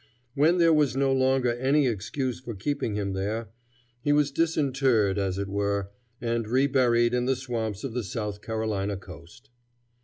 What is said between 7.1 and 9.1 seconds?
in the swamps of the South Carolina